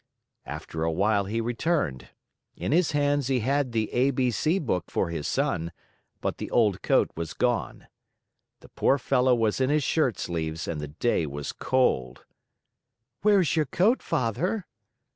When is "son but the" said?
5.27-6.49